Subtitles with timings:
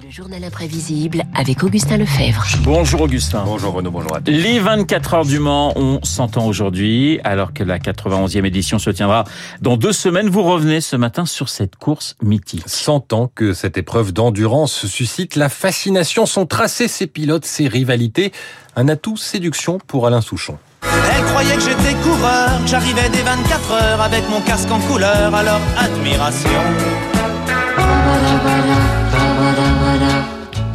[0.00, 2.42] Le journal imprévisible avec Augustin Lefebvre.
[2.60, 3.42] Bonjour Augustin.
[3.44, 4.30] Bonjour Renaud, bonjour à tous.
[4.30, 9.24] Les 24 heures du Mans 100 ans aujourd'hui, alors que la 91e édition se tiendra
[9.60, 10.30] dans deux semaines.
[10.30, 12.62] Vous revenez ce matin sur cette course mythique.
[12.64, 18.32] 100 ans que cette épreuve d'endurance suscite la fascination, son tracé, ses pilotes, ses rivalités.
[18.76, 20.56] Un atout séduction pour Alain Souchon.
[20.82, 25.60] Elle croyait que j'étais coureur, j'arrivais des 24 heures avec mon casque en couleur, alors
[25.76, 26.60] admiration.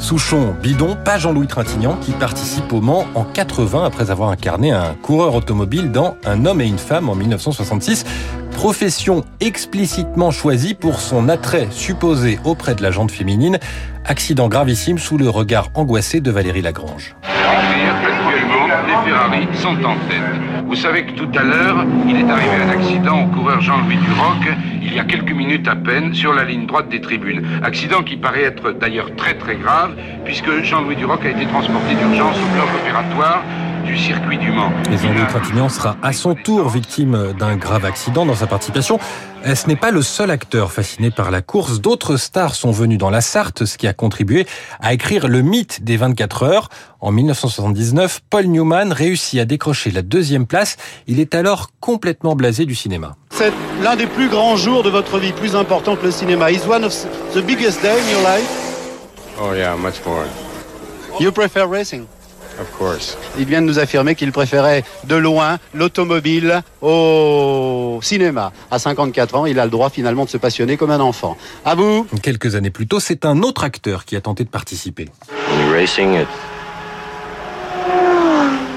[0.08, 4.94] Souchon Bidon, pas Jean-Louis Trintignant, qui participe au Mans en 80 après avoir incarné un
[4.94, 8.06] coureur automobile dans Un homme et une femme en 1966.
[8.54, 13.60] Profession explicitement choisie pour son attrait supposé auprès de la jante féminine.
[14.06, 17.14] Accident gravissime sous le regard angoissé de Valérie Lagrange.
[17.24, 20.48] Actuellement, les Ferrari sont en tête.
[20.68, 24.56] Vous savez que tout à l'heure, il est arrivé un accident au coureur Jean-Louis Duroc,
[24.88, 27.46] il y a quelques minutes à peine, sur la ligne droite des tribunes.
[27.62, 32.38] Accident qui paraît être d'ailleurs très très grave, puisque Jean-Louis Duroc a été transporté d'urgence
[32.38, 33.44] au bloc opératoire
[33.86, 34.72] du circuit du Mans.
[34.92, 39.00] Et Jean-Louis Trintignant sera à son tour victime d'un grave accident dans sa participation.
[39.46, 41.80] Ce n'est pas le seul acteur fasciné par la course.
[41.80, 44.46] D'autres stars sont venus dans la Sarthe, ce qui a contribué
[44.82, 46.70] à écrire le mythe des 24 heures.
[47.00, 50.76] En 1979, Paul Newman réussit à décrocher la deuxième place.
[51.08, 53.16] Il est alors complètement blasé du cinéma.
[53.38, 56.52] C'est l'un des plus grands jours de votre vie, plus important que le cinéma.
[56.52, 56.92] Is one of
[57.36, 58.50] the biggest day in your life.
[59.40, 60.26] Oh yeah, much more.
[61.20, 62.08] You prefer racing?
[62.60, 63.16] Of course.
[63.38, 68.52] Il vient de nous affirmer qu'il préférait de loin l'automobile au cinéma.
[68.72, 71.38] À 54 ans, il a le droit finalement de se passionner comme un enfant.
[71.64, 75.10] À vous Quelques années plus tôt, c'est un autre acteur qui a tenté de participer.
[75.72, 76.28] Racing, it...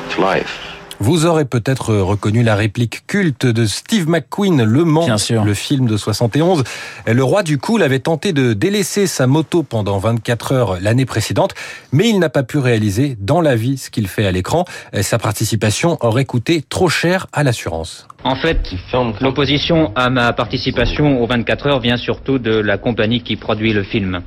[0.06, 0.69] it's life.
[1.02, 5.44] Vous aurez peut-être reconnu la réplique culte de Steve McQueen, Le Mans, Bien sûr.
[5.44, 6.62] le film de 71.
[7.06, 11.54] Le roi du cool avait tenté de délaisser sa moto pendant 24 heures l'année précédente,
[11.90, 14.66] mais il n'a pas pu réaliser dans la vie ce qu'il fait à l'écran.
[15.00, 18.06] Sa participation aurait coûté trop cher à l'assurance.
[18.24, 18.60] En fait,
[19.22, 23.84] l'opposition à ma participation aux 24 heures vient surtout de la compagnie qui produit le
[23.84, 24.20] film.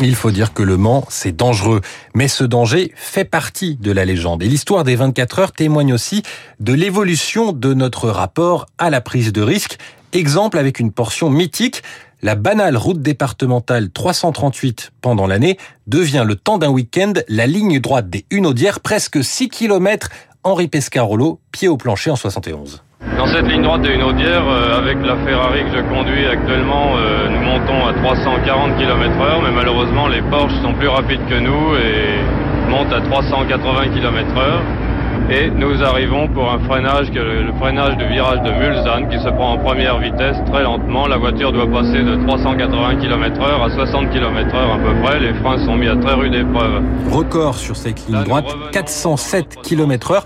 [0.00, 1.80] Il faut dire que le Mans, c'est dangereux.
[2.14, 4.42] Mais ce danger fait partie de la légende.
[4.42, 6.22] Et l'histoire des 24 heures témoigne aussi
[6.60, 9.78] de l'évolution de notre rapport à la prise de risque.
[10.12, 11.82] Exemple avec une portion mythique.
[12.22, 18.10] La banale route départementale 338 pendant l'année devient le temps d'un week-end la ligne droite
[18.10, 20.08] des Hunaudières, presque 6 km
[20.42, 22.82] Henri Pescarolo, pied au plancher en 71.
[23.16, 27.28] Dans cette ligne droite de Hunaudière, euh, avec la Ferrari que je conduis actuellement, euh,
[27.58, 32.70] montons à 340 km heure, mais malheureusement les Porsche sont plus rapides que nous et
[32.70, 34.62] montent à 380 km heure.
[35.30, 39.28] Et nous arrivons pour un freinage, que le, freinage du virage de Mulsanne qui se
[39.28, 41.08] prend en première vitesse très lentement.
[41.08, 45.18] La voiture doit passer de 380 km heure à 60 km heure à peu près.
[45.18, 46.82] Les freins sont mis à très rude épreuve.
[47.10, 50.24] Record sur cette ligne droite, revenons 407 km heure.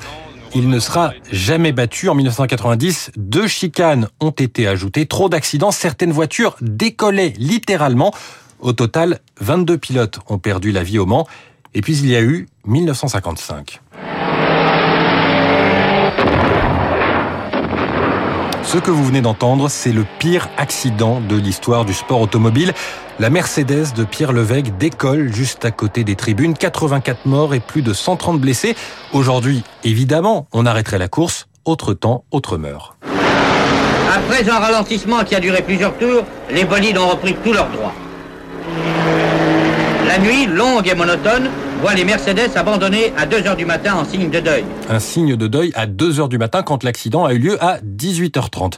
[0.54, 2.08] Il ne sera jamais battu.
[2.08, 5.06] En 1990, deux chicanes ont été ajoutées.
[5.06, 5.70] Trop d'accidents.
[5.70, 8.12] Certaines voitures décollaient littéralement.
[8.58, 11.26] Au total, 22 pilotes ont perdu la vie au Mans.
[11.74, 13.80] Et puis il y a eu 1955.
[18.72, 22.72] Ce que vous venez d'entendre, c'est le pire accident de l'histoire du sport automobile.
[23.18, 26.54] La Mercedes de Pierre Levesque décolle juste à côté des tribunes.
[26.54, 28.76] 84 morts et plus de 130 blessés.
[29.12, 31.48] Aujourd'hui, évidemment, on arrêterait la course.
[31.64, 32.96] Autre temps, autre meurt.
[34.14, 37.94] Après un ralentissement qui a duré plusieurs tours, les bolides ont repris tous leurs droits.
[40.06, 41.50] La nuit, longue et monotone,
[41.88, 44.64] les Mercedes abandonner à 2 heures du matin en signe de deuil.
[44.88, 47.78] Un signe de deuil à 2 heures du matin quand l'accident a eu lieu à
[47.78, 48.74] 18h30.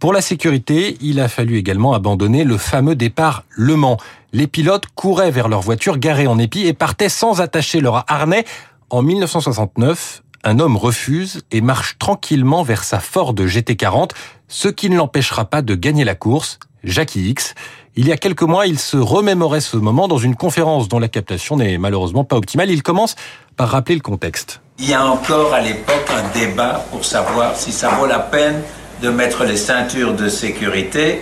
[0.00, 3.98] Pour la sécurité, il a fallu également abandonner le fameux départ Le Mans.
[4.32, 8.44] Les pilotes couraient vers leur voiture garée en épi et partaient sans attacher leur harnais.
[8.90, 14.10] En 1969, un homme refuse et marche tranquillement vers sa Ford GT40,
[14.48, 16.58] ce qui ne l'empêchera pas de gagner la course.
[16.86, 17.54] Jackie X.
[17.96, 21.08] Il y a quelques mois, il se remémorait ce moment dans une conférence dont la
[21.08, 22.70] captation n'est malheureusement pas optimale.
[22.70, 23.16] Il commence
[23.56, 24.60] par rappeler le contexte.
[24.78, 28.62] Il y a encore à l'époque un débat pour savoir si ça vaut la peine
[29.02, 31.20] de mettre les ceintures de sécurité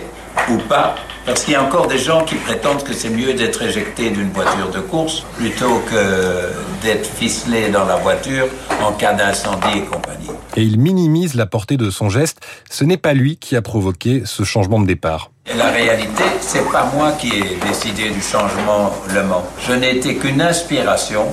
[0.49, 0.95] ou pas.
[1.25, 4.29] Parce qu'il y a encore des gens qui prétendent que c'est mieux d'être éjecté d'une
[4.29, 6.51] voiture de course plutôt que
[6.83, 8.45] d'être ficelé dans la voiture
[8.83, 10.29] en cas d'incendie et compagnie.
[10.57, 12.39] Et il minimise la portée de son geste.
[12.69, 15.31] Ce n'est pas lui qui a provoqué ce changement de départ.
[15.57, 19.45] La réalité, c'est pas moi qui ai décidé du changement Le Mans.
[19.67, 21.25] Je n'ai été qu'une inspiration.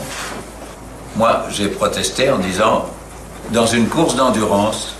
[1.16, 2.86] Moi, j'ai protesté en disant,
[3.52, 4.96] dans une course d'endurance,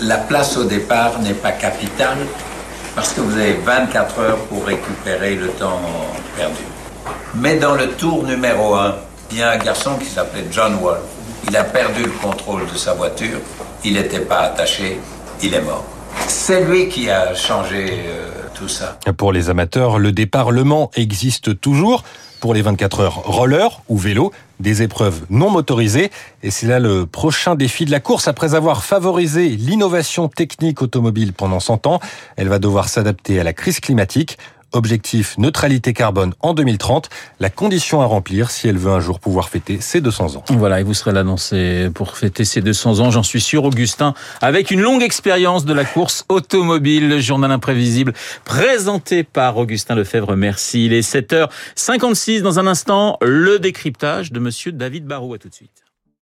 [0.00, 2.18] la place au départ n'est pas capitale
[2.94, 5.80] Parce que vous avez 24 heures pour récupérer le temps
[6.36, 6.62] perdu.
[7.34, 8.94] Mais dans le tour numéro 1,
[9.30, 11.00] il y a un garçon qui s'appelait John Wall.
[11.50, 13.40] Il a perdu le contrôle de sa voiture,
[13.84, 15.00] il n'était pas attaché,
[15.42, 15.84] il est mort.
[16.28, 19.00] C'est lui qui a changé euh, tout ça.
[19.16, 20.50] Pour les amateurs, le départ
[20.94, 22.04] existe toujours.
[22.38, 24.30] Pour les 24 heures roller ou vélo,
[24.60, 26.12] des épreuves non motorisées.
[26.44, 28.28] Et c'est là le prochain défi de la course.
[28.28, 31.98] Après avoir favorisé l'innovation technique automobile pendant 100 ans,
[32.36, 34.38] elle va devoir s'adapter à la crise climatique.
[34.72, 37.08] Objectif neutralité carbone en 2030,
[37.40, 40.44] la condition à remplir si elle veut un jour pouvoir fêter ses 200 ans.
[40.50, 43.64] Voilà, et vous serez là dans ces, pour fêter ses 200 ans, j'en suis sûr,
[43.64, 48.12] Augustin, avec une longue expérience de la course automobile, le journal imprévisible,
[48.44, 50.36] présenté par Augustin Lefebvre.
[50.36, 50.86] Merci.
[50.86, 55.34] Il est 7h56 dans un instant, le décryptage de monsieur David Barrault.
[55.34, 55.89] À tout de suite.